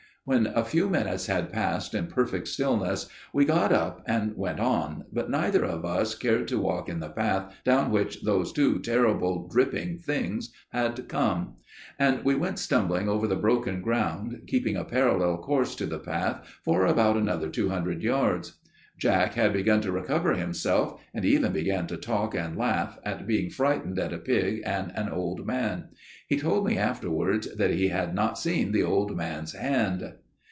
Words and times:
"When 0.23 0.45
a 0.45 0.63
few 0.63 0.87
minutes 0.87 1.25
had 1.25 1.51
passed 1.51 1.95
in 1.95 2.05
perfect 2.05 2.47
stillness, 2.47 3.09
we 3.33 3.43
got 3.43 3.71
up 3.73 4.03
and 4.05 4.37
went 4.37 4.59
on, 4.59 5.05
but 5.11 5.31
neither 5.31 5.65
of 5.65 5.83
us 5.83 6.13
cared 6.13 6.47
to 6.49 6.59
walk 6.59 6.87
in 6.87 6.99
the 6.99 7.09
path 7.09 7.51
down 7.65 7.89
which 7.89 8.21
those 8.21 8.53
two 8.53 8.77
terrible 8.79 9.47
dripping 9.47 9.97
things 9.97 10.53
had 10.69 11.09
come; 11.09 11.55
and 11.97 12.23
we 12.23 12.35
went 12.35 12.59
stumbling 12.59 13.09
over 13.09 13.25
the 13.27 13.35
broken 13.35 13.81
ground, 13.81 14.43
keeping 14.45 14.75
a 14.77 14.85
parallel 14.85 15.37
course 15.39 15.73
to 15.77 15.87
the 15.87 15.99
path 15.99 16.45
for 16.63 16.85
about 16.85 17.17
another 17.17 17.49
two 17.49 17.69
hundred 17.69 18.03
yards. 18.03 18.57
Jack 18.99 19.33
had 19.33 19.51
begun 19.51 19.81
to 19.81 19.91
recover 19.91 20.35
himself, 20.35 21.01
and 21.11 21.25
even 21.25 21.51
began 21.51 21.87
to 21.87 21.97
talk 21.97 22.35
and 22.35 22.55
laugh 22.55 22.99
at 23.03 23.25
being 23.25 23.49
frightened 23.49 23.97
at 23.97 24.13
a 24.13 24.19
pig 24.19 24.61
and 24.63 24.91
an 24.95 25.09
old 25.09 25.43
man. 25.47 25.85
He 26.27 26.37
told 26.37 26.67
me 26.67 26.77
afterwards 26.77 27.47
that 27.55 27.71
he 27.71 27.87
had 27.87 28.13
not 28.13 28.37
seen 28.37 28.71
the 28.73 28.83
old 28.83 29.17
man's 29.17 29.53
hand. 29.53 30.13